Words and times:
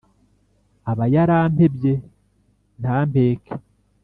Aba 0.91 1.05
yarampebye 1.13 1.93
ntampeke 2.81 3.51